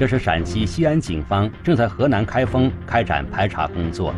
[0.00, 4.14] 这是陕西西安警方正在河南开封开展排查工作，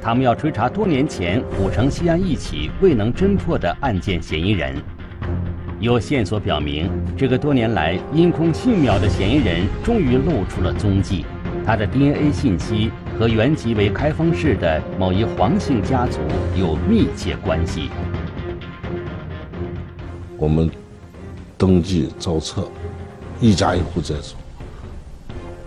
[0.00, 4.74] 他们要追查多年前古城西安一起未能侦破的案件嫌疑人。
[5.78, 11.26] 有线索表明，这个多年来因空信渺的嫌疑人终于露出了踪迹，
[11.66, 16.18] 他的 DNA 信息和原籍为开封市的某一黄姓家族
[16.58, 17.90] 有密切关系。
[20.38, 20.70] 我们
[21.58, 22.66] 登记造册，
[23.38, 24.38] 一家一户在做。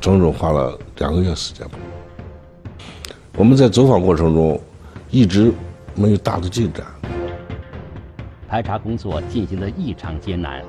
[0.01, 1.77] 整整花了两个月时间吧。
[3.37, 4.59] 我们在走访过程中，
[5.09, 5.51] 一直
[5.95, 6.85] 没有大的进展。
[8.47, 10.63] 排查工作进行的异常艰难。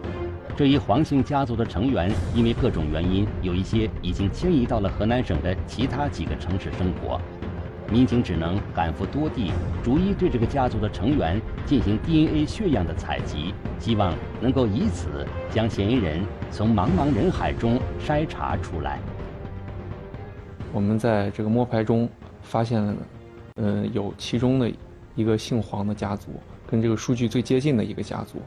[0.57, 7.19] 这一黄姓家族的成员因为各种原因，有一些已经迁移到了河南省的其他几个城市生活。
[7.91, 9.51] 民警只能赶赴多地，
[9.83, 16.21] 逐一对这个家族的成员进行 DNA 血样的采集，希望能够以此将嫌疑人
[16.53, 19.01] 从茫茫人海中筛查出来。
[20.73, 22.09] 我们在这个摸排中
[22.43, 22.95] 发现了，
[23.57, 24.71] 呃，有其中的
[25.15, 26.33] 一个姓黄的家族，
[26.67, 28.41] 跟这个数据最接近的一个家族，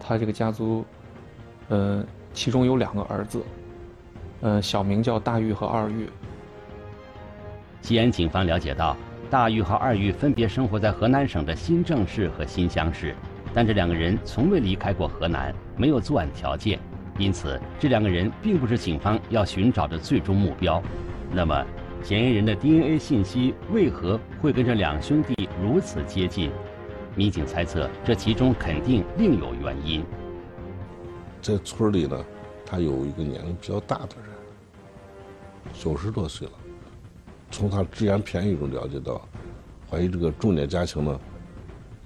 [0.00, 0.84] 他这个家族，
[1.68, 3.42] 呃，其中有两个儿子，
[4.40, 6.08] 呃，小名叫大玉和二玉。
[7.82, 8.96] 西安警方了解到，
[9.28, 13.14] 大玉和二玉分别生活在河南省的新郑市和新乡市，
[13.52, 16.78] 但这两个人从未离开过河南，没有作案条件，
[17.18, 20.82] 因此这两个人并不是警方要寻找的最终目标。
[21.34, 21.66] 那么，
[22.04, 26.50] 嫌疑人的 DNA 信息为何会跟这两兄弟如此接近？
[27.16, 30.04] 民警猜测，这其中肯定另有原因。
[31.40, 32.22] 在村里呢，
[32.66, 36.52] 他有一个年龄比较大的人，九十多岁了。
[37.50, 39.26] 从他只言片语中了解到，
[39.88, 41.20] 怀疑这个重点家庭呢，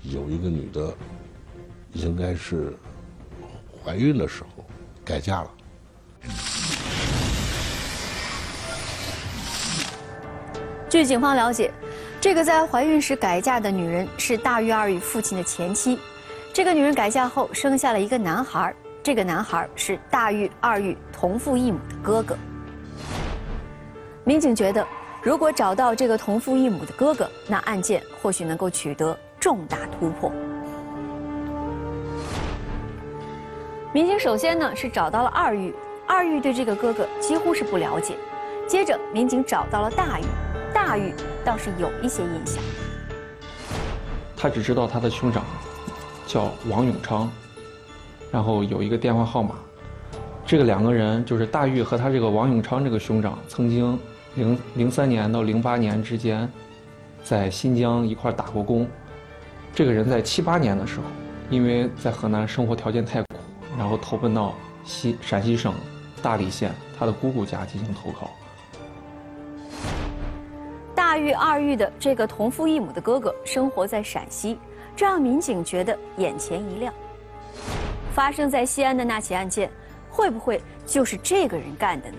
[0.02, 0.94] 有一个女的，
[1.94, 2.76] 应该是
[3.82, 4.64] 怀孕的时候
[5.04, 5.50] 改嫁了。
[10.88, 11.72] 据警方了解，
[12.20, 15.98] 这个在怀孕时改嫁的女人是大玉二玉父亲的前妻。
[16.52, 22.38] 这个女人改嫁后生下了一个男孩，这个男孩是大玉二玉同父异母的哥哥。
[24.22, 24.86] 民警觉得，
[25.20, 30.32] 如果找到这个同父异母的哥哥，那案件或许能够取得重大突破。
[33.92, 35.74] 民警首先呢是找到了二玉，
[36.06, 38.14] 二玉对这个哥哥几乎是不了解。
[38.68, 40.24] 接着，民警找到了大玉。
[40.86, 41.12] 大玉
[41.44, 42.62] 倒是有一些印象，
[44.36, 45.44] 他只知道他的兄长
[46.28, 47.28] 叫王永昌，
[48.30, 49.56] 然后有一个电话号码。
[50.46, 53.98] 这个两个人就是大玉和他这个王永昌这个兄长，曾经
[54.36, 56.48] 零零三年到零八年之间，
[57.24, 58.88] 在新疆一块打过工。
[59.74, 61.06] 这个人在七八年的时候，
[61.50, 63.26] 因为在河南生活条件太苦，
[63.76, 64.54] 然后投奔到
[64.84, 65.74] 西陕西省
[66.22, 68.30] 大理县他的姑姑家进行投靠。
[71.16, 74.58] 大玉二玉的这个同父异母的哥哥生活在陕西，
[74.94, 76.92] 这让民警觉得眼前一亮。
[78.14, 79.70] 发生在西安的那起案件，
[80.10, 82.18] 会不会就是这个人干的呢？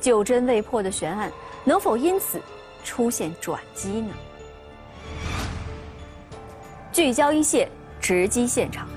[0.00, 1.30] 久侦未破的悬案，
[1.62, 2.40] 能否因此
[2.82, 4.14] 出现转机呢？
[6.90, 7.68] 聚焦一线，
[8.00, 8.88] 直击现场。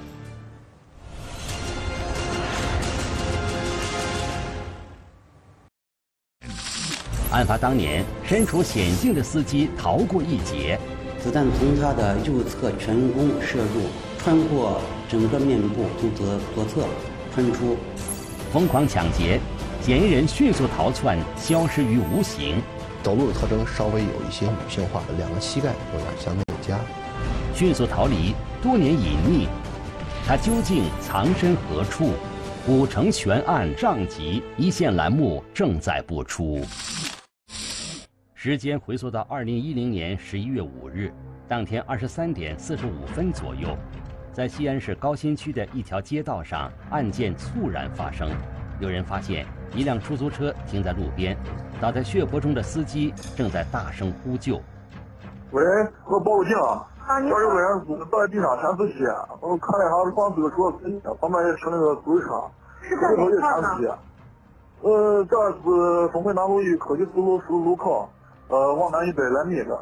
[7.35, 10.79] 案发当年，身处险境的司机逃过一劫。
[11.21, 14.79] 子弹从他的右侧颧弓射入，穿过
[15.09, 16.25] 整个面部，从左
[16.55, 16.87] 左侧
[17.33, 17.75] 穿出。
[18.53, 19.37] 疯狂抢劫，
[19.81, 22.61] 嫌疑人迅速逃窜，消失于无形。
[23.03, 26.79] 走路的特征稍微有一些女性化的，两个膝盖有点向内夹。
[27.53, 29.47] 迅速逃离，多年隐匿，
[30.25, 32.11] 他究竟藏身何处？
[32.65, 36.65] 古城悬案上集一线栏目正在播出。
[38.45, 41.11] 时间回溯到二零一零年十一月五日，
[41.47, 43.75] 当天二十三点四十五分左右，
[44.31, 48.29] 在西安市高新区的一条街道上，案件猝然发生。
[48.79, 51.35] 有人发现一辆出租车停在路边，
[51.81, 54.61] 倒在血泊中的司机正在大声呼救。
[55.49, 55.63] 喂，
[56.05, 56.55] 我报个警，
[57.07, 59.07] 这有个人倒在地上全是血，
[59.39, 62.43] 我看了一下，光这个主要司机旁边也停那个出租车，
[62.87, 63.91] 最后也全是血。
[64.81, 68.07] 呃，这是东回南路与科技四路十字路口。
[68.47, 69.79] 呃，往南一百来米的。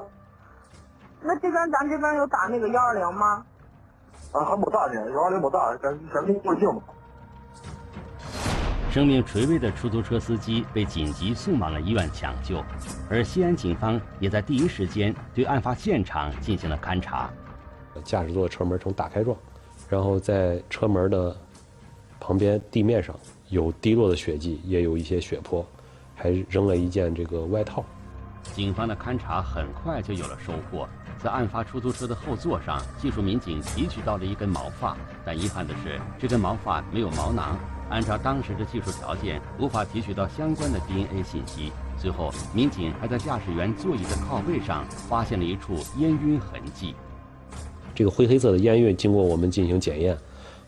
[1.21, 3.45] 那这边咱这边有打那个幺二零吗？
[4.31, 6.83] 啊，还没打呢，幺二零没打，咱咱给你报警吧。
[8.89, 12.63] 生命垂危的出租车司机被紧急送往了医院抢救，
[13.09, 17.29] 而西安警方也在第一时间对案发现场进行了勘查。
[18.03, 19.35] 驾驶座车门呈打开状，
[19.89, 21.35] 然后在车门的
[22.19, 23.15] 旁边地面上
[23.49, 25.65] 有滴落的血迹，也有一些血泊。
[26.15, 27.83] 还扔了一件这个外套。
[28.53, 34.95] 警方的勘查很快就有了收获，在案发出租车的后座上，技术民警提取到了一根毛发，
[35.25, 37.57] 但遗憾的是，这根毛发没有毛囊。
[37.89, 41.71] 按照当时的技术条件，无法提取到相关的 DNA 信息。
[41.99, 46.95] 最后，民警还在驾驶员座椅的靠背上发现了一处烟晕痕迹。
[47.95, 50.15] 这个灰黑色的烟晕经过我们进行检验，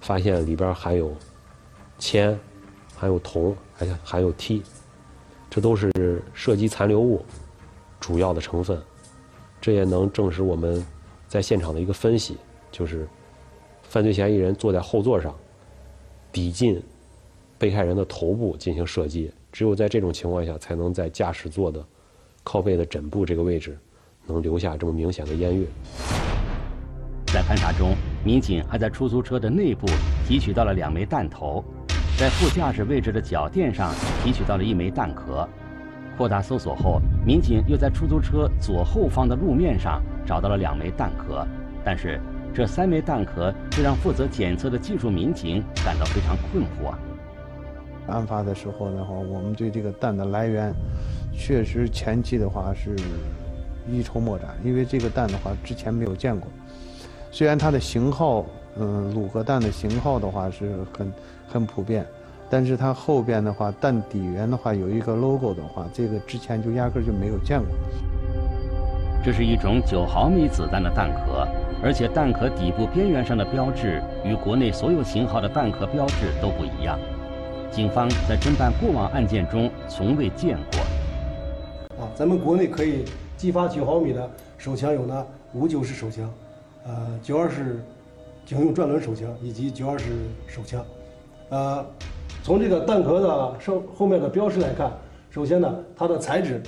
[0.02, 1.16] 发现里边含有
[2.00, 2.38] 铅、
[2.96, 4.64] 含有铜，还含有锑，
[5.50, 7.24] 这都是射击残留物
[8.06, 8.80] 主要的成分。
[9.60, 10.86] 这也能证实我们
[11.28, 12.38] 在现场的一个分析，
[12.72, 13.07] 就是
[13.81, 15.34] 犯罪嫌疑人坐在后座上，
[16.31, 16.80] 抵近
[17.57, 19.31] 被害人的头部进行射击。
[19.52, 21.84] 只有在这种情况下，才能在驾驶座的
[22.44, 23.75] 靠背的枕部这个位置，
[24.28, 25.66] 能留下这么明显的烟晕。
[27.34, 29.88] 在勘查中，民警还在出租车的内部
[30.28, 31.66] 提取到了两枚弹头，
[32.19, 33.92] 在副驾驶位置的脚垫上
[34.24, 35.50] 提取到了一枚弹壳。
[36.18, 41.46] 扩大搜索后，民警又在出租车左后方的路面上找到了两枚弹壳，
[41.84, 42.20] 但是
[42.54, 46.94] 这三枚弹壳却让负责检测的技术民警感到非常困惑。
[48.08, 50.74] 案发的时候的话，我们对这个弹的来源，
[51.34, 52.96] 确实前期的话是
[53.92, 56.48] 一筹莫展，因为这个弹的话之前没有见过。
[57.32, 58.46] 虽然它的型号，
[58.78, 61.14] 嗯，鲁格弹的型号的话是很
[61.48, 62.06] 很普遍，
[62.50, 67.70] 但是它后边的话弹底缘的话有一个 logo 的话，这个之前就压根就没有见过。
[69.24, 71.48] 这是一种九毫米子弹的弹壳，
[71.84, 77.00] 而且弹壳底部边缘上的标志与国内所有型号的弹壳标志都不一样。
[77.72, 82.04] 警方在侦办过往案件中从未见过。
[82.04, 83.06] 啊，咱们国内可以
[83.36, 86.32] 击发九毫米的手枪有呢，五九式手枪。
[86.86, 87.84] 呃，九二式
[88.46, 90.06] 警用转轮手枪以及九二式
[90.46, 90.86] 手枪，
[91.50, 91.84] 呃，
[92.46, 94.92] 从这个弹壳的上后面的标识来看，
[95.32, 96.62] 首先呢，它的材质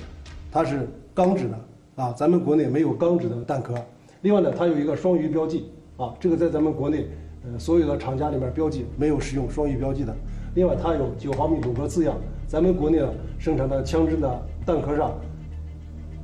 [0.52, 3.76] 它是钢制的啊，咱们国内没有钢制的弹壳。
[4.22, 7.06] 另外呢，它有一个双鱼标记啊，这个在咱们国内
[7.44, 10.12] 呃所有的厂家里面标记没有使用双鱼标记的。
[10.56, 13.00] 另外，它有九毫米鲁格字样，咱们国内
[13.38, 15.14] 生产的枪支的弹壳上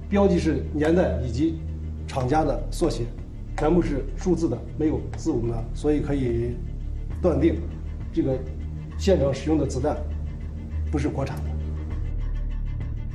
[0.09, 1.59] 标记是年代以及
[2.07, 3.03] 厂家的缩写。
[3.55, 6.55] 全部是数字的，没有字母的，所以可以
[7.21, 7.57] 断定，
[8.11, 8.35] 这个
[8.97, 9.97] 现场使用的子弹
[10.91, 11.43] 不是国产的。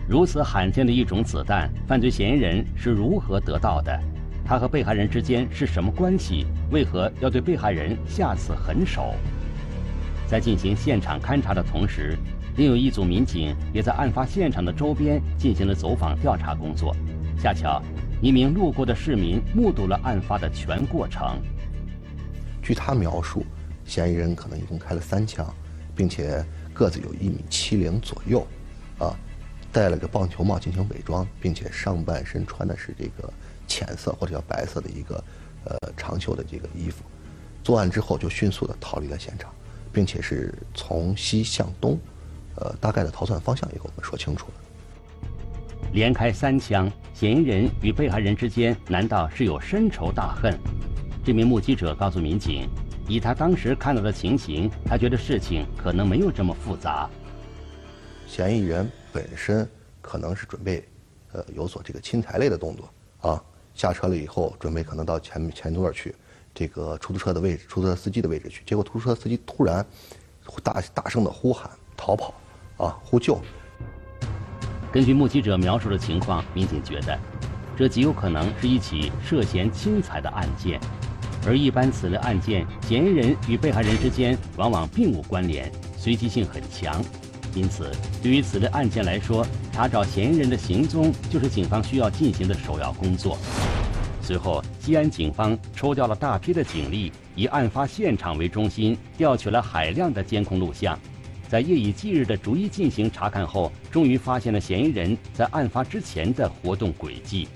[0.09, 3.99] 如此罕见的一种子弹，犯罪嫌疑人是如何得到的？
[4.45, 6.47] 他和被害人之间是什么关系？
[6.71, 9.15] 为何要对被害人下此狠手？
[10.27, 12.17] 在进行现场勘查的同时，
[12.57, 16.95] 另有一组民警也在案发现场的周边进行了走访调查工作。
[17.39, 17.83] 恰巧。
[18.21, 21.41] 一名路过的市民目睹了案发的全过程。
[22.61, 23.47] 据他描述，
[23.85, 25.47] 嫌疑人可能一共开了三枪，
[25.99, 28.47] 并且个子有一米七零左右，
[29.01, 29.19] 啊，
[29.73, 33.29] 戴了个棒球帽进行伪装，并且上半身穿的是这个
[33.67, 35.17] 浅色或者叫白色的一个
[35.65, 37.03] 呃长袖的这个衣服。
[37.65, 39.53] 作案之后就迅速的逃离了现场，
[39.93, 41.99] 并且是从西向东，
[42.55, 45.91] 呃，大概的逃窜方向也给我们说清楚了。
[45.93, 50.57] 连开三枪，嫌疑人与被害人之间难道是有深仇大恨？
[51.25, 52.69] 这名目击者告诉民警，
[53.09, 57.09] 以他当时看到的情形，他觉得事情可能没有这么复杂。
[58.27, 59.67] 嫌疑人本身
[60.03, 60.87] 可能是准备，
[61.33, 62.91] 呃，有所这个侵财类的动作
[63.31, 63.43] 啊，
[63.75, 66.15] 下车了以后，准备可能到前前座去，
[66.55, 69.85] 这个出租车的位置，出租车司机的位置去，结果出租车司机突然
[70.63, 72.35] 大大声的呼喊逃跑，
[72.77, 73.41] 啊，呼救。
[74.93, 77.19] 根据目击者描述的情况，民警觉得，
[77.75, 80.79] 这极有可能是一起涉嫌侵财的案件。
[81.47, 87.03] 而一般此类案件，嫌疑人与被害人之间往往并无关联，随机性很强。
[87.55, 87.91] 因此，
[88.23, 93.39] 对于此类案件来说，查找嫌疑人的行踪就是警方需要进行的首要工作。
[94.21, 100.99] 随后，西安警方抽调了大批的警力，以案发现场为中心，调取了海量的监控录像。
[101.49, 107.49] 在夜以继日的逐一进行查看后，终于发现了嫌疑人在案发之前的活动轨迹。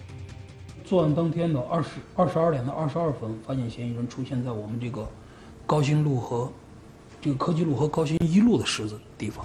[0.85, 5.09] 作案当天的二十二十二点的二十二分，发现嫌疑人出现在我们这个
[5.67, 6.53] 高新路和
[7.21, 9.45] 这个科技路和高新一路的十字地方。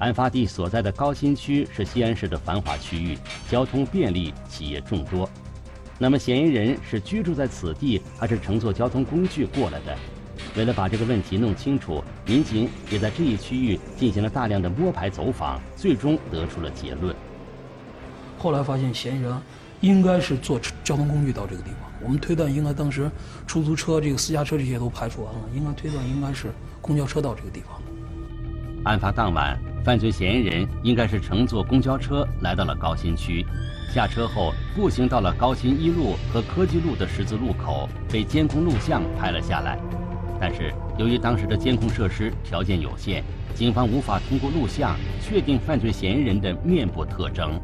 [0.00, 3.16] 案发地所在的高新区是西安市的繁华区域，
[3.48, 5.28] 交通便利，企业众多。
[5.98, 9.96] 那么，嫌疑人是居住在此地，还是乘坐交通工具过来的？
[10.56, 17.14] 为了把这个问题弄清楚，民警也在这一区域进行了大量的摸排走访，最终得出了结论。
[18.38, 19.36] 后来发现，嫌疑人
[19.80, 21.90] 应该是坐交通工具到这个地方。
[22.00, 23.10] 我们推断，应该当时
[23.46, 27.80] 出租车、这个私家车这些都排除完了，应该推断应该是公交车到这个地方。
[28.84, 33.44] 案发当晚，犯罪嫌疑人应该是乘坐公交车来到了高新区，
[33.92, 39.78] 下车后步行到了高新一路和科技路的十字路口，被监控录像拍了下来。
[40.40, 43.22] 但是由于当时的监控设施条件有限，
[43.54, 47.60] 警方无法通过录像确定犯罪嫌疑人的面部特征。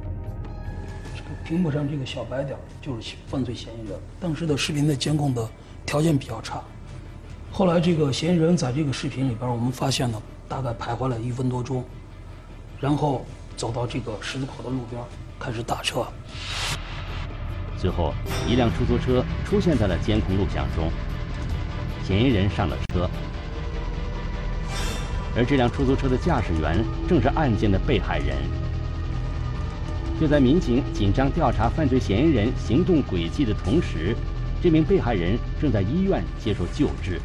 [1.15, 3.99] 这个屏幕上这个小白点就是犯罪嫌疑人。
[4.21, 5.47] 当时的视频的监控的
[5.85, 6.63] 条件比较差，
[7.51, 11.85] 后来这个嫌疑人在这个视频里边，我们发现呢，大概徘徊了一分多钟，
[12.81, 15.03] 然后走到这个十字口的路边
[15.39, 16.07] 开始打车。
[17.77, 18.15] 最后，
[18.47, 20.91] 一辆出租车出现在了监控录像中。
[22.05, 23.09] 嫌疑人上了车，
[25.37, 28.37] 而这辆出租车的驾驶员正是案件的被害人。
[30.21, 34.15] 就在民警紧张调查犯罪嫌疑人行动轨迹的同时，
[34.61, 37.21] 这名被害人正在医院接受救治。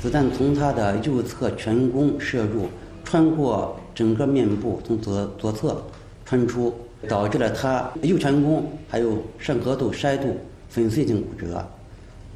[0.00, 2.68] 子弹从他的右侧颧弓射入，
[3.04, 5.84] 穿过整个面部，从左左侧
[6.24, 6.72] 穿出，
[7.08, 10.38] 导致了他右颧弓还有上颌窦筛度
[10.68, 11.68] 粉碎性骨折。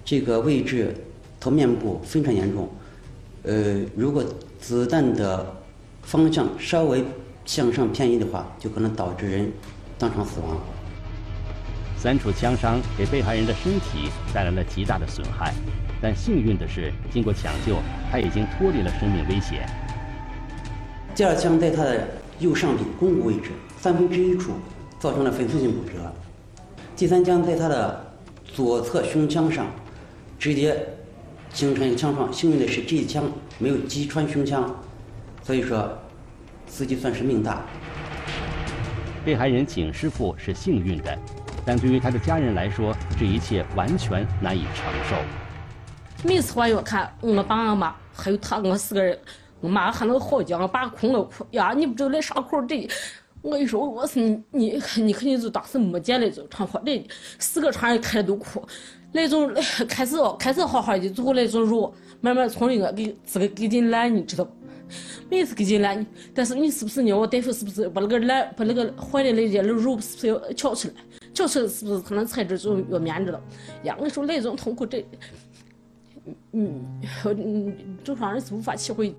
[0.05, 0.93] 这个位置。
[1.47, 2.69] 头面部非常严重，
[3.45, 4.25] 呃，如果
[4.59, 5.47] 子弹的
[6.03, 7.05] 方向稍微
[7.45, 9.53] 向上偏移的话，就可能导致人
[9.97, 10.59] 当场死亡。
[11.97, 15.55] 三处枪伤给被害人的身体带来了极大的损害，
[16.03, 17.77] 但幸运的是，经过抢救，
[18.11, 19.69] 他已经脱离了生命危险。
[21.15, 22.09] 第二枪在他的
[22.41, 24.51] 右上臂肱骨位置三分之一处
[24.99, 26.13] 造成了粉碎性骨折，
[26.97, 28.05] 第三枪在他的
[28.53, 29.67] 左侧胸腔上
[30.41, 30.85] 直接。
[31.53, 33.25] 形成一个枪创，幸运的是这一枪
[33.59, 34.75] 没有击穿胸腔，
[35.43, 35.97] 所以说
[36.67, 37.65] 司机算是命大。
[39.25, 41.19] 被害人景师傅是幸运的，
[41.65, 45.17] 但对于他的家人来说，这一切完全难以承受。
[46.29, 49.19] 每次我要看我爸我妈还有他我四个人，
[49.61, 51.73] 我妈还能好讲，爸哭了哭呀！
[51.77, 52.89] 你不知道那伤口这，
[53.43, 57.05] 我一说我是你，你你肯定就当时没见了就常说这
[57.39, 58.67] 四个船开着都哭。
[59.17, 59.51] 那种
[59.89, 64.51] 开始开始好好的，最后那种肉慢慢从那个给这个给进来，你知道不？
[65.31, 66.05] 每次给进来，
[66.35, 67.13] 但是你是不是呢？
[67.13, 70.95] 我大夫是不是把那个烂把那个坏的那些肉是不是要撬出来？
[71.35, 73.41] 撬出来是不是可能材质就要棉着了？
[73.85, 75.05] 呀，我说那种痛苦，这，
[76.53, 76.85] 嗯
[77.25, 79.15] 嗯，正常人是无法体会。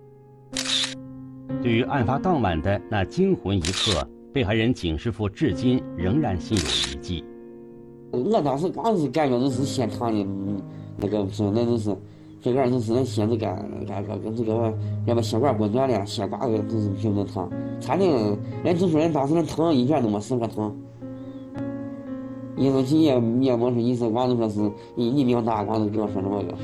[1.61, 7.23] 对于案发当晚的那惊魂一刻，被害人景师傅至今仍然心有余悸。
[8.11, 10.25] 我当时刚是感觉就是现场的，
[10.97, 11.95] 那个不是那就是，
[12.41, 14.73] 这个就是那心都干干个跟这个
[15.05, 17.49] 要把血管割断了，血管子都是平时疼，
[17.79, 20.75] 差点连就说人当时那疼一点都没死过疼。
[22.55, 24.59] 医生去也也没说，医生光就说是
[24.95, 26.55] 你你命大，光就给我说这么个。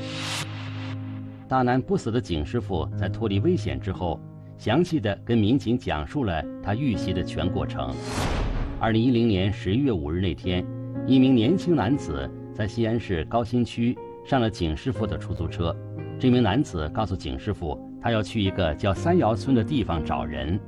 [1.46, 4.18] 大难不死的景师傅在脱离危险之后，
[4.58, 7.94] 详细的跟民警讲述了他遇袭的全过程。
[8.80, 10.66] 二零一零年十一月五日那天。
[11.06, 15.76] 一名年轻男子在西安市高新区上了景师傅的出租车。
[16.18, 20.58] 这名男子告诉景师傅，他要去一个叫三窑村的地方找人。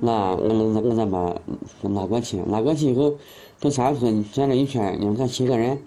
[0.00, 1.34] 那我我我咱把
[1.88, 3.14] 拉过去，拉过去以后，
[3.58, 5.78] 到三窑村转了一圈，你看七个人。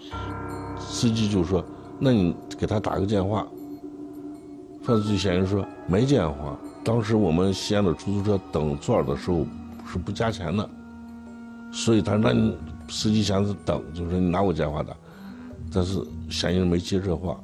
[0.76, 1.64] 司机就说
[2.00, 3.46] ：“那你给他打个电话。”
[4.82, 6.58] 犯罪嫌疑人说：“没电话。
[6.82, 9.46] 当时我们西安的出租车等座的时候
[9.86, 10.68] 是不加钱的。”
[11.72, 12.52] 所以他让
[12.88, 14.96] 司机想是等，就说你拿我电话打，
[15.72, 17.38] 但是嫌疑人没接这话。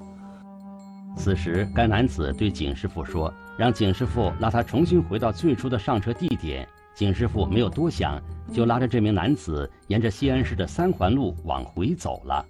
[1.17, 8.21] 此时，该男子对景师傅说：“让景师傅拉他重新回到最初的上车地点。”景师傅没有多想，
[8.52, 12.45] 就拉着这名男子沿着西安市的三环路往回走了。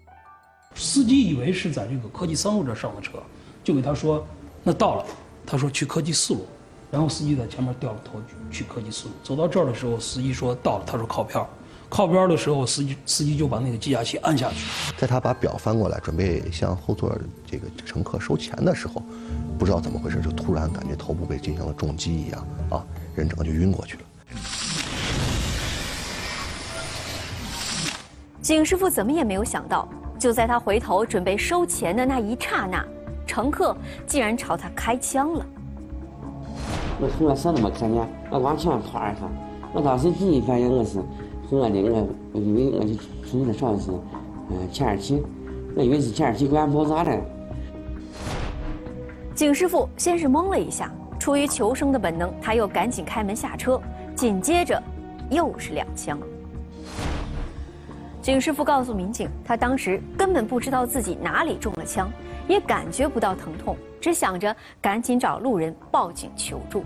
[0.74, 3.18] 司机以为是在这个科技三路这上的车，
[3.64, 4.24] 就给他说
[4.62, 5.04] ：“那到了。”
[5.46, 6.46] 他说：“去科技四路。”
[6.90, 9.14] 然后司机在前面掉了头去科技四路。
[9.22, 11.44] 走到这儿的时候，司机说：“到了。”他说：“靠边。”
[11.92, 14.66] 靠边的时候，司机司机就把那个计价器按下去。
[14.96, 17.14] 在他把表翻过来，准备向后座
[17.46, 19.02] 这个乘客收钱的时候，
[19.58, 22.82] 不知道怎么回事，就突然感觉头部被进行了重击一样，啊，
[23.14, 24.02] 人整个就晕过去了。
[28.40, 29.86] 景师傅怎么也没有想到，
[30.18, 32.82] 就在他回头准备收钱的那一刹那，
[33.26, 35.44] 乘客竟然朝他开枪了。
[36.98, 39.28] 我从来啥都没看见，我往前跑一下，
[39.74, 40.98] 我当时第一反应我是。
[41.52, 42.94] 我的我我以为我就
[43.28, 43.90] 从那上是，
[44.48, 45.22] 嗯，前二七，
[45.76, 47.20] 我以为是前二七管爆炸了。
[49.34, 53.78] 景师傅先是懵了一下，出于求生的本能，他又赶紧开门下车，
[54.16, 54.82] 紧接着
[55.28, 56.18] 又是两枪。
[58.22, 62.10] 景师傅告诉民警，他当时根本不知道自己哪里中了枪，
[62.48, 66.82] 也感觉不到疼痛，只想着赶紧找路人报警求助。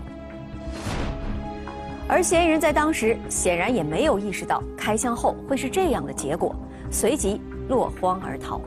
[2.09, 6.55] 而嫌疑人在当时显然也没有意识到开枪后会是这样的结果，
[6.89, 8.61] 随即落荒而逃。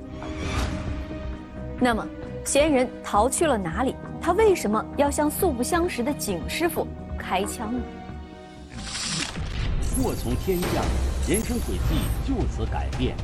[1.80, 2.06] 那么，
[2.44, 3.97] 嫌疑人逃去了哪里？
[4.20, 6.87] 他为什么要向素不相识的景师傅
[7.18, 7.80] 开枪呢？
[9.97, 10.85] 祸从天降，
[11.26, 11.94] 人生轨迹
[12.26, 13.16] 就此改变。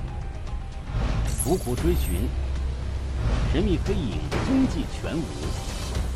[1.45, 2.23] 苦苦追寻，
[3.53, 5.21] 神秘黑影踪迹全无。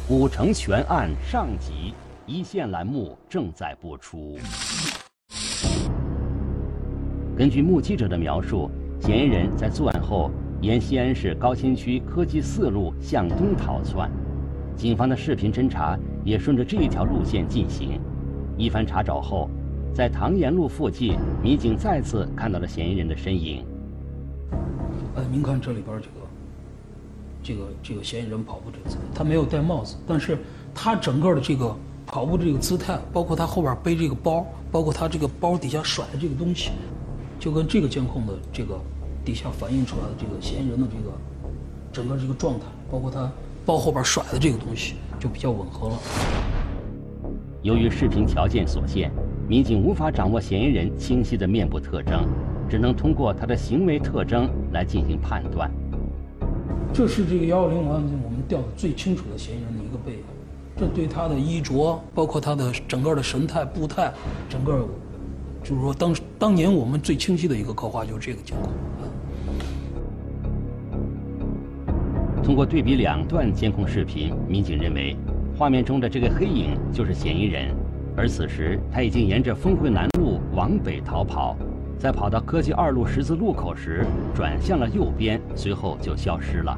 [0.09, 1.95] 古城悬案上集，
[2.31, 4.39] 一线栏目正在播出。
[7.37, 8.71] 根据目击者的描述，
[9.01, 14.09] 嫌疑人在作案后沿西安市高新区科技四路向东逃窜。
[14.77, 18.01] 警方的视频侦查也顺着这一条路线进行。
[18.57, 19.51] 一番查找后，
[19.93, 23.65] 在唐延路附近，民警再次看到了嫌疑人的身影。
[25.17, 26.27] 哎，您看这里边这个，
[27.43, 30.39] 这个这个嫌疑人跑步这个姿态，他没有戴帽子，但是
[30.73, 31.75] 他整个的这个
[32.11, 36.73] 跑步这个姿态，包括他后边背这个包，包括他这个包底下甩的这个东西，
[37.39, 38.75] 就跟这个监控的这个
[39.25, 41.17] 底下反映出来的这个嫌疑人的这个
[41.93, 43.31] 整个这个状态，包括他
[43.65, 45.99] 包后边甩的这个东西，就比较吻合了。
[47.63, 49.13] 由于视频条件所限，
[49.47, 52.27] 民警无法掌握嫌疑人清晰的面部特征，
[52.69, 55.71] 只能通过他的行为特征来进行判断。
[56.93, 60.25] 这是这个幺幺零案件我们调的最清楚的嫌疑人的一个背影，
[60.81, 64.11] 这对他的衣着，包括他的整个的神态、步态，
[64.49, 64.89] 整个
[65.63, 68.73] 就是说当当年我们最清晰的一个刻画就是这个监控。
[72.43, 75.15] 通过对比两段监控视频，民警认为，
[75.59, 77.77] 画面中的这个黑影就是嫌疑人，
[78.17, 81.59] 而此时他已经沿着丰汇南路往北逃跑，
[81.99, 86.75] 在跑到科技二路十字路口时转向了右边，随后就消失了。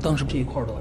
[0.00, 0.72] 当时这一块的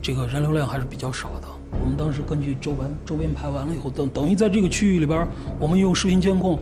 [0.00, 1.48] 这个人流量还是比较少的。
[1.80, 5.26] 我们当时根据周边周边排完了以后，等等于在这个区域里边，
[5.58, 6.58] 我们用视频监控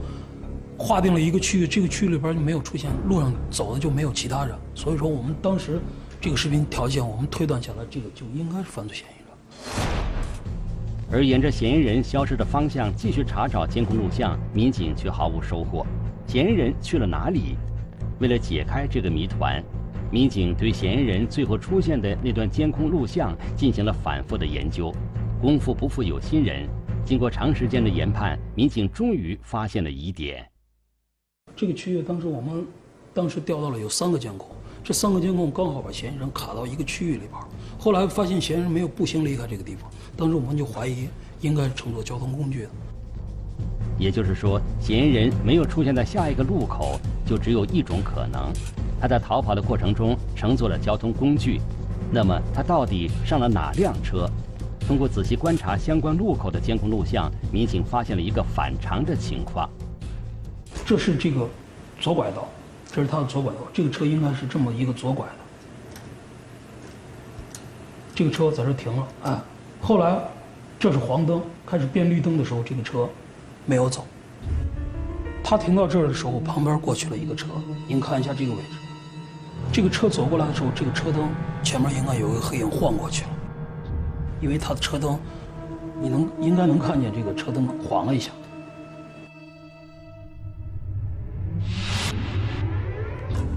[0.76, 5.80] 划定了一个区域，这个区域里边就没有出现路上走的就没有其他人，所以说我们当时
[6.20, 9.28] 这个视频条件，我们推断下来，这个就应该是犯罪嫌疑人。
[11.12, 15.86] 而沿着嫌疑人消失的方向继续查找监控录像，民警却毫无收获。
[16.26, 17.56] 嫌疑人去了哪里？
[18.18, 19.62] 为了解开这个谜团，
[20.10, 24.94] 民警对嫌疑人最后出现的那段监控录像进行了反复的研究。
[25.40, 26.68] 功夫不负有心人，
[27.04, 30.48] 经过长时间的研判，民警终于发现了疑点。
[31.54, 32.64] 这个区域当时我们
[33.12, 34.50] 当时调到了有三个监控，
[34.84, 37.32] 这三个监控刚好把嫌疑人卡到一个区域里边。
[37.78, 41.08] 后来发现嫌疑人没有步行离开这个地方，当时我们就怀疑
[41.40, 42.70] 应该是乘坐交通工具的。
[43.98, 48.52] 也就是说，嫌疑人没有出现在下一个路口，就只有一种可能：
[49.00, 51.60] 他在逃跑的过程中乘坐了交通工具。
[52.10, 54.28] 那么他到底上了哪辆车？
[54.86, 59.68] 通过仔细观察相关路口的监控录像，民警发现了一个反常的情况。
[60.84, 61.48] 这是这个
[61.98, 62.46] 左拐道，
[62.92, 65.32] 这是他的左拐道，这个车应该是这么一个左拐的。
[68.14, 69.40] 这个车在这停了，哎，
[69.80, 70.16] 后来
[70.78, 73.08] 这是黄灯，开始变绿灯的时候，这个车
[73.66, 74.06] 没有走。
[75.44, 77.48] 他停到这儿的时候，旁边过去了一个车，
[77.86, 78.78] 您看一下这个位置，
[79.70, 81.28] 这个车走过来的时候，这个车灯
[81.62, 83.30] 前面应该有个黑影晃过去了。
[84.40, 85.18] 因为他的车灯，
[86.00, 88.30] 你能应该能看见这个车灯晃了一下。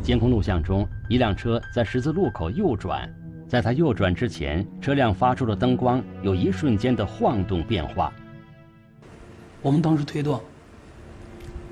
[0.02, 3.08] 监控录像中，一辆车在十字路口右转，
[3.48, 8.12] 在它右转之前，车辆发出的灯光有一瞬间的晃动变化。
[9.62, 10.40] 我们当时推断，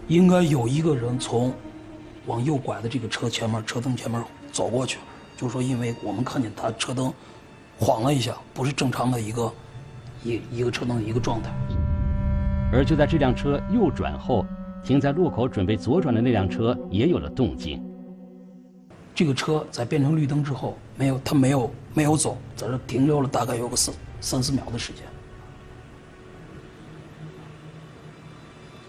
[0.07, 1.53] 应该有一个人从
[2.25, 4.99] 往右拐的这个车前面车灯前面走过去，
[5.35, 7.13] 就是说，因为我们看见他车灯。
[7.79, 9.53] 晃了一下，不是正常的一个
[10.23, 11.51] 一一个车灯的一个状态。
[12.73, 14.43] 而就在这辆车右转后，
[14.83, 17.79] 停在路口准备左转的那辆车也有了动静。
[19.13, 25.03] 这个车在变成绿灯之后，没有，它没有没有走，在这停留了大概有个三三四秒的时间。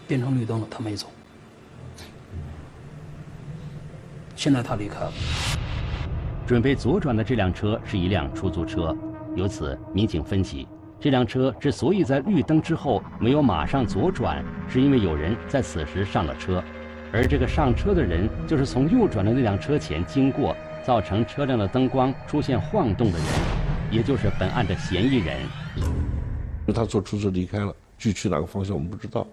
[0.09, 1.05] 变成绿灯了，他没走。
[4.35, 5.13] 现在他离开了。
[6.47, 8.97] 准备左转的这辆车是一辆出租车，
[9.35, 10.67] 由此民警分析，
[10.99, 16.63] 这辆车之所以在绿灯之后没有马上左转，是因为有人在此时上了车，
[17.13, 23.27] 而这个上车的人就是从右转的那辆车前经过，造成车辆的灯光出现晃动的人，
[23.91, 25.37] 也就是本案的嫌疑人。
[26.73, 29.27] 他坐出租车离开了，具体哪个方向我们不知道。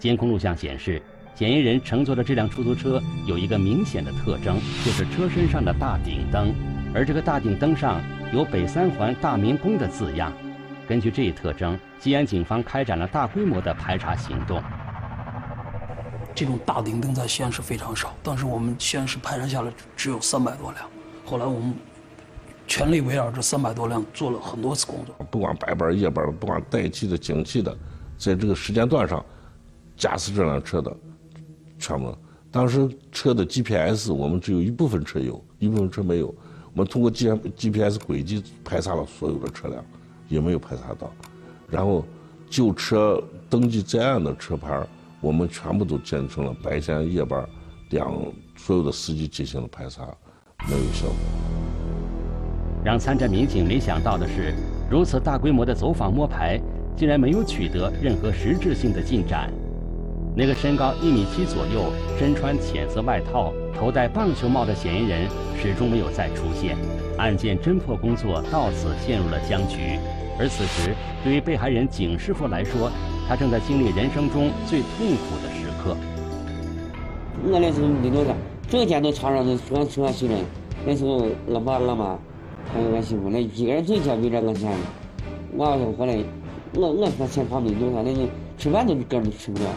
[0.00, 1.00] 监控录像显示，
[1.34, 6.54] 嫌疑人乘坐的这辆出租车有一个明显的特征，就是车身上的大顶灯，
[6.94, 8.00] 而这个大顶灯上
[8.32, 10.32] 有北三环大明宫的字样。
[10.88, 14.60] 根据这一特征，西安警方开展了大规模的排查行动。
[16.34, 20.84] 这种大顶灯在西安市非常少，当时我们西安市排查下来只有三百多辆。
[21.26, 21.74] 后来我们
[22.66, 27.76] 全力围绕这三百多辆做了很多次工作，不管白班夜班，不管待机的、景气的，
[28.16, 29.22] 在这个时间段上
[30.00, 30.96] 驾驶这辆车的。
[31.78, 32.14] 全部，
[32.50, 36.34] 当时车的 GPS 我们只有一部分车有，一部分车没有。
[36.72, 39.84] 我们通过 G GPS 轨迹排查了所有的车辆，
[40.28, 41.12] 也没有排查到。
[41.68, 42.04] 然后，
[42.48, 44.86] 旧车登记在案的车牌，
[45.20, 47.46] 我们全部都建成了白天夜班
[47.90, 48.10] 两
[48.56, 50.02] 所有的司机进行了排查，
[50.68, 51.16] 没有效果。
[52.84, 54.54] 让参战民警没想到的是，
[54.90, 56.60] 如此大规模的走访摸排，
[56.96, 59.52] 竟然没有取得任何实质性的进展。
[60.40, 65.28] 那个身高一米七左右、身穿浅色外套、头戴棒球帽的嫌疑人
[65.60, 66.78] 始终没有再出现，
[67.18, 69.98] 案件侦破工作到此陷入了僵局。
[70.38, 72.90] 而此时，对于被害人景师傅来说，
[73.28, 75.94] 他正在经历人生中最痛苦的时刻。
[77.44, 78.34] 我那时候没多大，
[78.66, 80.38] 整天都吵着都说吃饭睡人。
[80.86, 82.18] 那时候我爸我妈
[82.72, 84.72] 还有我媳妇，那几个人整天围着我钱。
[85.54, 86.16] 我要是回来，
[86.76, 88.20] 我我说钱花没多少，那就
[88.56, 89.68] 吃饭都根本吃不了。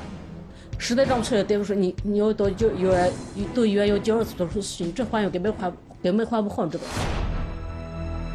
[0.83, 3.09] 实在找不出来，大夫说你你要到就医院，
[3.55, 5.71] 到医院要第二次做手术，这换药根本换
[6.03, 6.83] 根本换不好，知道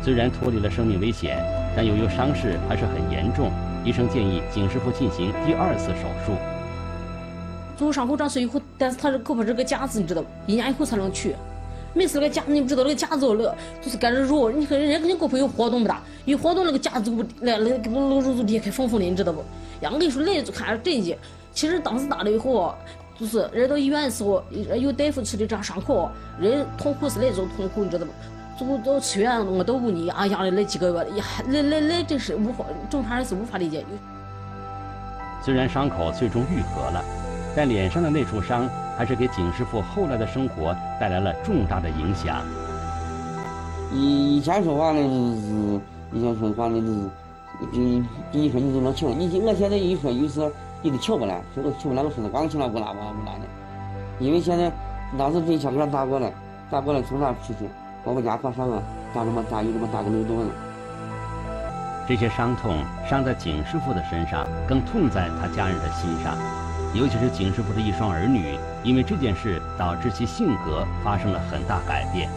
[0.03, 1.37] 虽然脱离了生命危险，
[1.77, 3.51] 但由于伤势还是很严重，
[3.85, 6.33] 医生建议景师傅进行第二次手术。
[7.77, 10.29] 做伤口长出以后，但是他这胳膊这个架子，你知道不？
[10.51, 11.35] 一年以后才能取。
[11.93, 19.41] 每次那个夹子，你不知道那个架子了，就是跟着肉，你看人家肯定胳膊有活动不大，一活动那个架子不那那那个肉就裂开缝缝的，你知道不？
[19.83, 21.15] 呀，我跟你说来就看着真急。
[21.53, 22.75] 其实当时打了以后，
[23.19, 24.43] 就是人到医院的时候，
[24.77, 26.09] 有大夫处理这伤口，
[26.39, 28.13] 人痛苦是那种痛苦，你知道吗？
[28.59, 33.85] 走到出院，我都捂你呀呀的那几个月，呀，那那那真是无法，正常人是无法理解。
[35.45, 37.05] 虽然伤口最终愈合了，
[37.57, 42.45] 但脸上的那处伤还是给景师傅后来的生活带来了重大的影响。
[43.93, 45.81] 以以前说话呢，就是
[46.13, 50.41] 以前说话呢，就是比比你说你就能听，你我现在一说有时。
[50.83, 53.41] 你都瞧不来，说都瞧不来，我说的光听了不拉不拉不拉的。
[54.19, 54.71] 因为现在
[55.17, 56.33] 当时被枪给打过来，
[56.71, 57.69] 打过来从那出去？
[58.05, 60.47] 我们家靠上了，打这么大有这么大个漏洞。
[62.07, 66.37] 这些伤痛伤在景师傅的身上，更痛在他家人的心上，
[66.95, 72.31] 尤其是景师傅的一双儿女，因为这件事导致其性格发生了很大改变。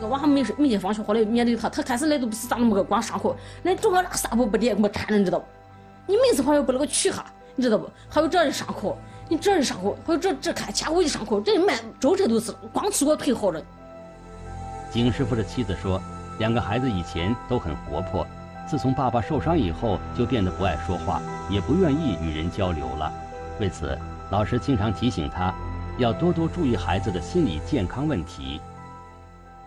[0.00, 5.44] 我娃还没每天放学回来面对他，他开始来都不是咋那么个光伤口，那整个那纱布不叠，我缠着，你知道不？
[6.06, 7.24] 你每次好像把那个取下，
[7.56, 7.88] 你知道不？
[8.08, 13.62] 还有这的伤口，你这的伤口，还有这这看前后的伤口，这满周身都是，光吃过腿好了。
[14.90, 16.00] 景师傅的妻子说，
[16.38, 18.26] 两个孩子以前都很活泼，
[18.68, 23.10] 自从爸爸受伤以后，就变得不爱说话，也不愿意与人交流了。
[23.58, 23.98] 为此，
[24.30, 25.54] 老师经常提醒他，
[25.96, 28.60] 要多多注意孩子的心理健康问题。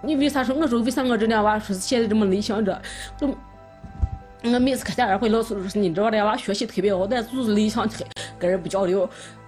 [0.01, 0.55] 你为啥说？
[0.55, 2.79] 我说为啥我这俩娃说是现在这么内向着？
[3.17, 3.35] 就。
[4.53, 8.03] 我每次开家长会，老师都说你知道的，娃学习特别好，但就是内向特，
[8.39, 9.07] 跟人不交流。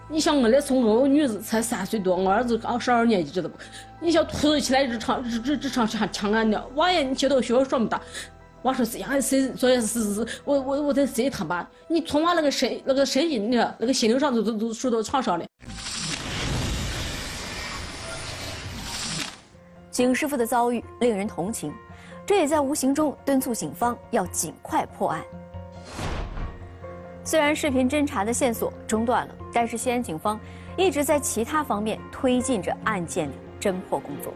[0.09, 3.55] 你像我那时候，我女儿才三岁多，我儿子刚上二年级，知道不？
[4.01, 8.01] 你想突如其来日常日日日常像抢俺的，娃也你接到学校这么大，
[8.63, 11.65] 娃说是呀，谁昨天是是是，我我我在谁他妈？
[11.87, 15.45] 你从娃那个身那个身体，那那个心灵上都都都受到创伤了。
[19.91, 21.73] 景师傅的遭遇令人同情。
[22.29, 25.19] 这也在无形中敦促警方要尽快破案。
[27.23, 30.39] 虽然视频侦查的线索中断了，但是西安警方
[30.77, 34.31] 一直在其他方面推进着案件的侦破工作。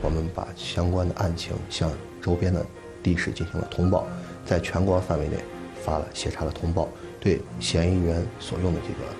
[0.00, 2.64] 我们把相关的案情向周边的
[3.02, 4.06] 地市进行了通报，
[4.46, 5.36] 在全国范围内
[5.82, 6.88] 发了协查的通报，
[7.20, 9.10] 对嫌疑人所用的这个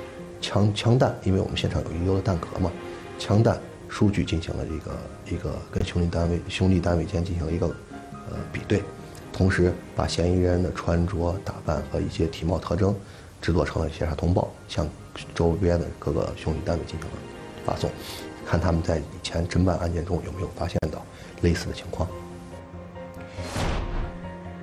[0.41, 2.73] 枪枪弹，因为我们现场有遗留的弹壳嘛，
[3.19, 3.61] 枪弹。
[3.87, 4.91] 数据进行了一个
[5.31, 7.67] 一个跟兄弟单位兄弟单位间进行了一个
[8.31, 8.83] 呃比对，
[9.33, 12.95] 同时把嫌疑人的穿着打扮和一些体貌特征
[13.41, 14.89] 制作成了协查通报，向
[15.35, 17.17] 周边的各个兄弟单位进行了
[17.65, 17.91] 发送，
[18.47, 21.03] 看他们在以前侦办案件中有没有发现到
[21.43, 22.09] 类似的情况。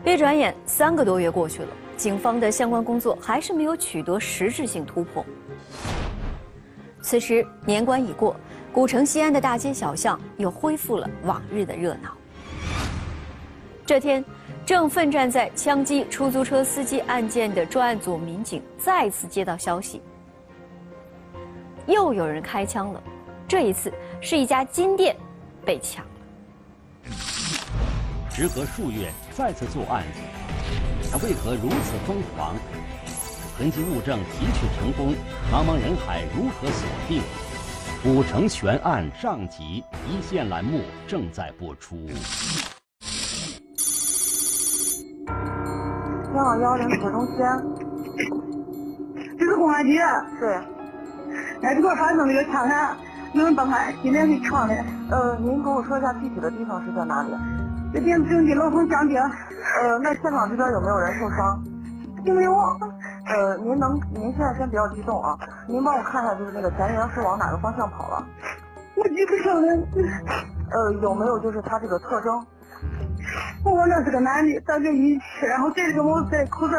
[0.06, 5.26] 一转眼三个多月过去了，警方的相关工作还是没有取得实质性突破。
[7.02, 8.36] 此时年关已过。
[8.74, 12.16] 古城西安的大街小巷又恢复了往日的热闹。
[13.86, 14.24] 这天，
[14.66, 20.02] 正奋战在枪击出租车司机案件的专案组民警再次接到消息：
[21.86, 23.04] 又有人开枪了，
[23.46, 25.14] 这一次是一家金店
[25.66, 26.12] 被抢了。
[28.30, 30.06] 时隔数月，再次作案，
[31.12, 32.56] 他为何如此疯狂？
[33.60, 35.14] 痕迹物证提取成功，
[35.52, 37.22] 茫茫人海如何锁定？
[38.04, 41.96] 古城悬案上集一线栏目正在播出。
[41.96, 42.16] 你
[46.34, 47.36] 好，幺零指挥中心，
[49.38, 50.00] 这是公安局。
[50.40, 50.52] 对。
[51.62, 52.98] 哎，这块发生那个枪案，
[53.34, 54.74] 有人把他今天给抢的。
[55.12, 57.30] 呃，您跟我说一下具体的地方是在哪里？
[57.94, 59.20] 这店正的老凤江街。
[59.20, 61.64] 呃，那现场这边有没有人受伤？
[62.26, 62.52] 没有。
[63.32, 68.28] 呃，您能，您现在先不要激动啊，您帮我看一下，就是那个嫌疑人是往哪个方向跑了？
[68.96, 69.88] 我记不清了。
[70.72, 72.46] 呃，有没有就是他这个特征？
[73.63, 76.74] 我那是个男的，戴个一七，然后戴个帽子，戴口罩。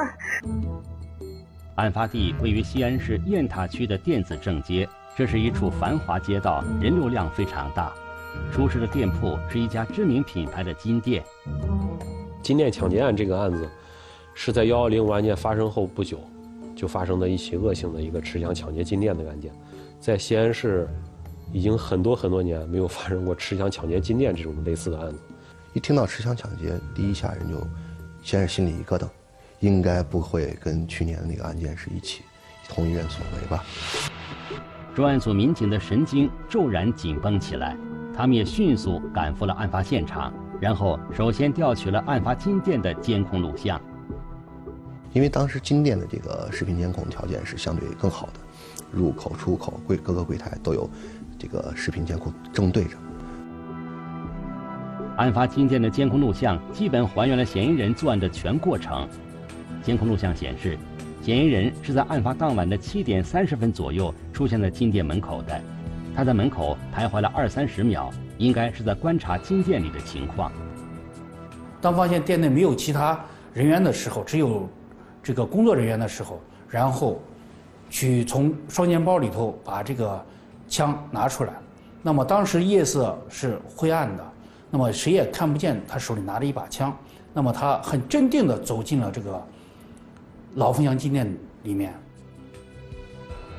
[1.76, 4.86] 案发地位于西安市雁塔区的电子正街，
[5.16, 7.90] 这是一处繁华街道，人流量非常大。
[8.52, 11.22] 出事的店铺是一家知名品牌的金店。
[12.42, 13.66] 金店抢劫案这个案子，
[14.34, 16.18] 是在幺幺零案件发生后不久。
[16.74, 19.52] 就发生了一起恶性的一个持枪抢劫金店的案件，
[20.00, 20.88] 在西安市
[21.52, 25.18] 已经很多很多年没有发生过持枪抢劫金店这种类似的案子。
[25.74, 27.56] 一听到持枪抢劫，第一下人就
[28.22, 29.08] 先是心里一咯噔，
[29.60, 32.22] 应该不会跟去年的那个案件是一起
[32.68, 33.64] 同一人所为吧？
[34.94, 37.76] 专案组民警的神经骤然紧绷起来，
[38.14, 43.80] 他们也迅速赶赴了案发现场，然后首先调取了案发金店的监控录像。
[45.12, 48.32] 因为当时金店的这个视频监控条件是相对更好的，
[48.90, 50.88] 入口、出口柜各个柜台都有
[51.38, 52.96] 这个视频监控正对着。
[55.16, 59.06] 案发金店的监控录像基本还原了嫌疑人作案的全过程。
[59.82, 60.78] 监控录像显示，
[61.20, 65.60] 嫌疑人是在案发当晚的七点三十分左右出现在金店门口的。
[66.16, 70.50] 他在门口徘徊了二三十秒，应该是在观察金店里的情况。
[71.82, 73.22] 当发现店内没有其他
[73.52, 74.66] 人员的时候，只有。
[75.22, 77.20] 这个工作人员的时候，然后
[77.88, 80.24] 去从双肩包里头把这个
[80.68, 81.52] 枪拿出来。
[82.02, 84.32] 那么当时夜色是灰暗的，
[84.70, 86.92] 那么谁也看不见他手里拿着一把枪。
[87.32, 89.40] 那么他很镇定地走进了这个
[90.56, 91.32] 老凤祥金店
[91.62, 91.94] 里面。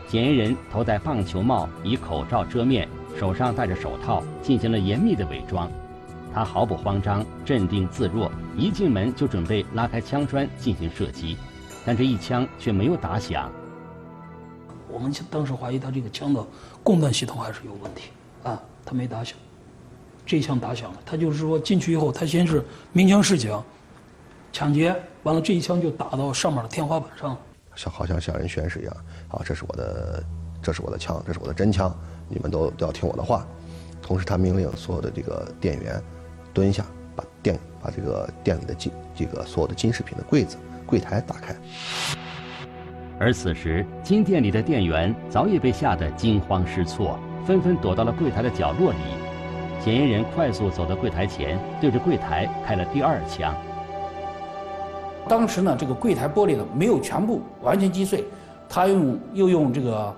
[0.09, 5.71] 嫌疑人头戴棒球帽，以口罩遮面，手上戴着手套，进行了严密的伪装。
[6.31, 11.37] 他毫不慌张，镇定自若，一进门就准备拉开枪栓进行射击。
[11.85, 13.51] 但这一枪却没有打响。
[14.89, 16.45] 我们当时怀疑他这个枪的
[16.83, 18.11] 供弹系统还是有问题
[18.43, 19.37] 啊，他没打响。
[20.25, 23.61] 这一枪打响了，他就是说进去以后，他先是鸣枪示警，
[24.51, 27.39] 抢劫完了，这一枪就打到上面的天花板上了，
[27.75, 28.95] 像好像向人宣誓一样。
[29.29, 30.23] 啊，这是我的，
[30.61, 31.93] 这是我的枪，这是我的真枪，
[32.29, 33.45] 你们都都要听我的话。
[34.01, 36.01] 同时，他命令所有的这个店员
[36.53, 40.55] 蹲下，把店把这个店里的金这个所有的金饰品的柜子。
[40.85, 41.55] 柜台打开，
[43.19, 48.97] 而此时金店里的店员早已被吓得惊慌失措，纷纷躲到了柜台的角落里。
[49.79, 53.53] 嫌疑人快速走到柜台前，对着柜台开了第二枪。
[55.27, 58.23] 当时呢，这个柜台玻璃呢没有全部完全击碎，
[58.69, 60.15] 他用又用这个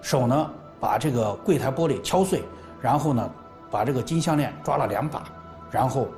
[0.00, 0.50] 手呢
[0.80, 2.42] 把这个柜台玻璃敲碎，
[2.80, 3.30] 然后呢
[3.70, 5.22] 把这个金项链抓了两把，
[5.70, 6.08] 然后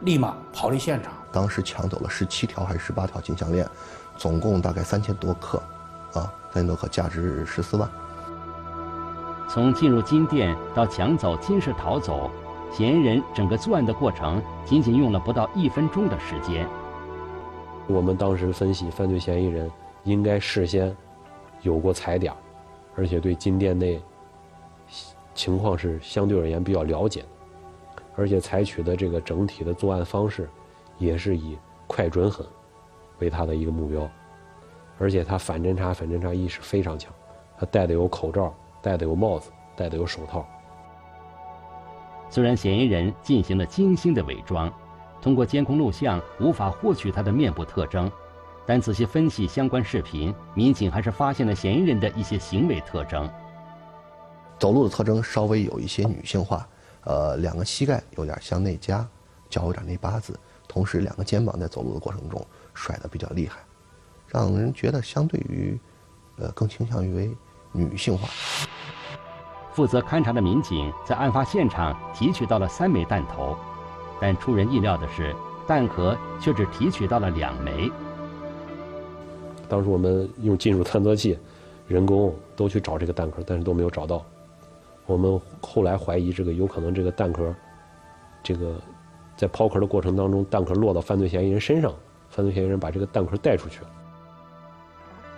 [0.00, 1.12] 立马逃离现场。
[1.32, 3.66] 当时抢走了十七条还是十八条金项链，
[4.16, 5.58] 总共大概三千多克，
[6.12, 7.88] 啊，三千多克，价值十四万。
[9.48, 12.30] 从进入金店到抢走金饰逃走，
[12.70, 16.68] 嫌疑人整个作案的过程仅仅用了不到一分钟的时间。
[17.86, 19.70] 我们当时分析，犯罪嫌疑人
[20.04, 20.94] 应该事先
[21.62, 22.32] 有过踩点，
[22.96, 24.00] 而且对金店内
[25.34, 27.26] 情况是相对而言比较了解的，
[28.16, 30.48] 而且采取的这个整体的作案方式。
[30.98, 32.46] 也是以快准狠
[33.18, 34.08] 为他的一个目标，
[34.98, 37.12] 而且他反侦查、反侦查意识非常强。
[37.58, 40.46] 他戴的有口罩，戴的有帽子，戴的有手套。
[42.28, 44.72] 虽然嫌疑人进行了精心的伪装，
[45.20, 48.10] 通过监控录像无法获取他的面部特征，
[48.66, 53.30] 但仔细分析相关视频，民警还是发现了嫌疑人的一些行为特征。
[54.58, 56.66] 走路的特征稍微有一些女性化，
[57.04, 59.06] 呃，两个膝盖有点向内夹，
[59.50, 60.38] 脚有点内八字。
[60.72, 63.60] 同时，两个肩膀在走路的过程中甩得比较厉害，
[64.26, 65.78] 让人觉得相对于，
[66.38, 67.36] 呃，更倾向于为
[67.72, 68.26] 女性化。
[69.74, 73.54] 负责勘查的民警在案发现场提取到了三枚弹头，
[74.18, 77.92] 但出人意料的是，弹壳却只提取到了两枚。
[79.68, 81.38] 当时我们用金属探测器
[81.86, 84.24] 人工都去找这个弹壳，但是都没有找到。
[85.04, 87.54] 我们后来怀疑这个有可能这个弹壳，
[88.42, 88.80] 这个
[89.42, 91.92] 在抛壳的过程当中，弹壳落到犯罪嫌疑人身上，
[92.30, 93.88] 犯罪嫌疑人把这个弹壳带出去了。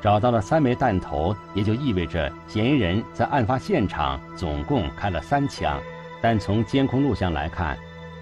[0.02, 5.80] 找到了三枚弹头，也就意味着嫌疑人在案发现场总共开了三枪。
[6.20, 7.78] 但从监控录像来看，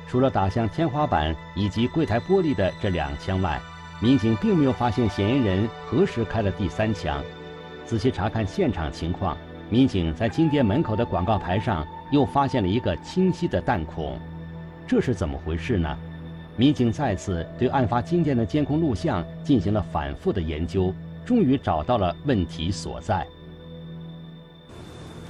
[0.07, 3.61] 除了打向天花板以及柜台玻璃的这两枪外，
[4.01, 7.21] 民警并没有发现嫌疑人何时开了第三枪。
[7.85, 9.37] 仔细查看现场情况，
[9.69, 14.17] 民警在金店门口的广告牌上又发现了一个清晰的弹孔，
[14.87, 15.99] 这是怎么回事呢？
[16.55, 23.27] 民警再次对案发金店的监控录像进行了反复的研究，终于找到了问题所在。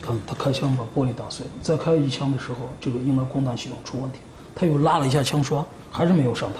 [0.00, 4.18] 看他开枪把玻璃打碎，再开一枪的时候，这个应该供弹系统出问题，
[4.52, 6.50] 他又拉了一下枪栓，还是没有上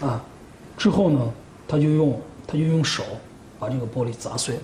[0.00, 0.06] 膛。
[0.06, 0.24] 啊，
[0.76, 1.32] 之后呢，
[1.66, 3.02] 他就用他就用手
[3.58, 4.56] 把这个玻璃砸碎。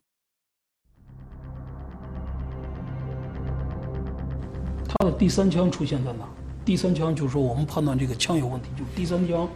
[4.87, 6.25] 他的第三枪出现在哪？
[6.65, 9.49] 第三枪就是说我们判断这个枪有问题，就第三枪，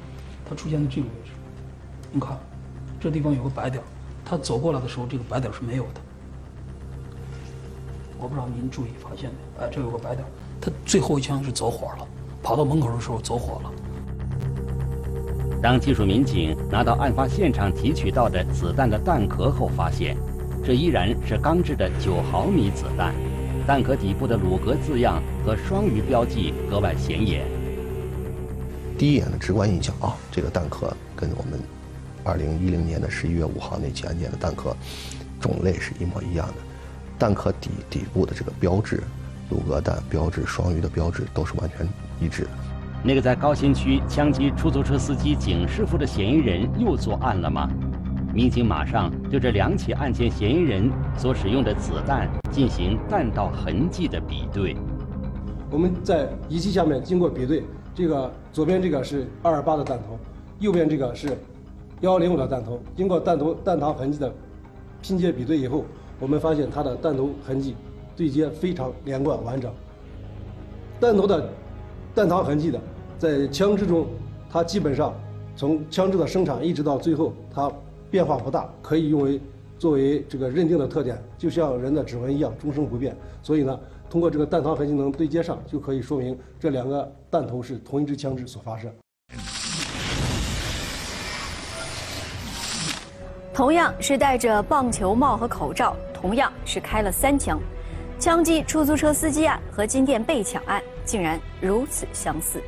[0.49, 1.31] 它出现在这个位置。
[2.13, 2.37] 你看，
[2.99, 3.83] 这地方有个白点，
[4.25, 6.01] 他走过来的时候，这个白点是没有的。
[8.19, 9.65] 我不知道您注意发现没？
[9.65, 10.27] 哎，这有个白点，
[10.61, 12.09] 他最后一枪是走火了，
[12.43, 13.73] 跑到门口的时候走火了。
[15.63, 20.17] 当技术民警拿到案发现场提取到的子弹的弹壳后，发现
[20.65, 23.15] 这依然是钢制的九毫米子弹，
[23.67, 27.45] 弹壳底部的鲁格字样和双鱼标记格外显眼。
[28.97, 31.59] 第一眼的直观印象啊，这个蛋壳跟我们
[32.23, 34.75] 二零一零年的十一月五号那起案件的蛋壳
[35.41, 36.55] 种类是一模一样的。
[37.19, 39.03] 蛋壳底底部的这个标志，
[39.51, 41.89] 鲁格蛋标志、双鱼的标志都是完全
[42.21, 42.51] 一致的。
[43.03, 47.69] 那个在高新区枪击出租车司机景师傅的嫌疑人又作案了吗？
[48.37, 54.77] 民警马上对这两起案件嫌疑人所使用的子弹进行弹道痕迹的比对。
[55.71, 60.19] 我们在仪器下面经过比对，这个左边这个是二二八的弹头，
[60.59, 61.29] 右边这个是
[62.03, 64.31] 幺幺零五的弹头，经过弹头弹膛痕迹的
[65.01, 65.87] 拼接比对以后。
[66.21, 67.75] 我们发现它的弹头痕迹
[68.15, 69.73] 对接非常连贯完整，
[71.01, 71.49] 弹头的
[72.15, 72.79] 弹膛痕迹的，
[73.19, 74.07] 在枪支中，
[74.51, 75.15] 它基本上
[75.57, 77.73] 从枪支的生产一直到最后，它
[78.17, 79.39] 变化不大，可以用为
[79.79, 83.15] 作为这个认定的特点，就像人的指纹一样终生不变。
[83.43, 88.91] 所以呢，通过这个弹膛痕迹能对接上，就可以说明这两个弹头是同一支枪支所发射。
[93.53, 97.61] 同样是戴着棒球帽和口罩，同样是开了三枪，
[98.19, 102.63] 枪击出租车司机案和金店被抢案竟然如此相似。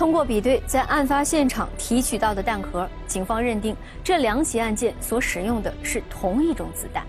[0.00, 7.04] 通过比对在案发现场提取到的弹壳，警方认定这两起案件所使用的是同一种子弹。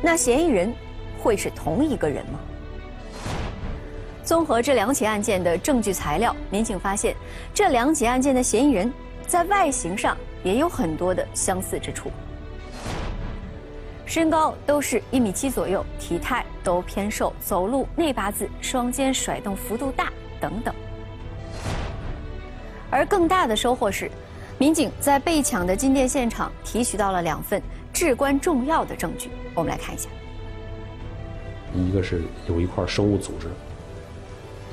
[0.00, 0.72] 那嫌疑人
[1.20, 2.38] 会是同一个人吗？
[4.22, 7.16] 综合这两起案件的证据材料，民警发现
[7.52, 8.92] 这两起案件的嫌疑人。
[9.26, 12.12] 在外形上也有很多的相似之处，
[14.06, 20.74] 身高都是一米七左右，体态都偏瘦，走路内八字，双肩甩动幅度大等等。
[22.90, 24.10] 而更大的收获是，
[24.58, 29.30] 民警在被抢的金店现场提取到了两份至关重要的证据。
[29.54, 30.08] 我们来看一下，
[31.74, 33.46] 一个是有一块生物组织，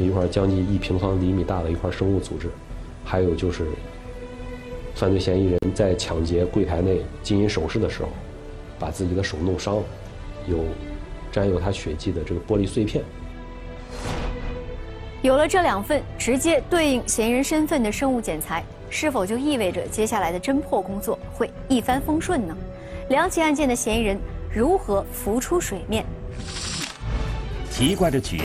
[0.03, 2.49] 一块将近一平方厘米大的一块生物组织，
[3.03, 3.67] 还有就是。
[4.95, 8.09] 犯罪嫌疑人在抢劫柜台内金银首饰的时候，
[8.79, 9.83] 把自己的手弄伤了，
[10.47, 10.65] 有
[11.31, 13.03] 沾有他血迹的这个玻璃碎片。
[15.23, 22.55] 有了这两份直接对应嫌疑人身份的生物检材，是否就意味着接下来的侦破工作会一帆风顺呢？
[23.09, 24.19] 两起案件的嫌疑人
[24.53, 26.05] 如何浮出水面？
[27.71, 28.35] 奇怪的举